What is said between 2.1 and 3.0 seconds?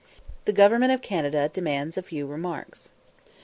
remarks.